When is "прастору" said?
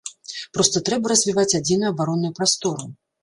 2.39-2.89